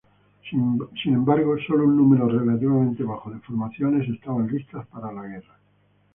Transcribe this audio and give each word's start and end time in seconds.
Sin 0.49 1.13
embargo, 1.13 1.55
sólo 1.67 1.83
un 1.83 1.95
número 1.95 2.27
relativamente 2.27 3.03
bajo 3.03 3.29
de 3.29 3.37
formaciones 3.41 4.09
estaban 4.09 4.47
listas 4.47 4.87
para 4.87 5.11
la 5.11 5.27
guerra. 5.27 5.55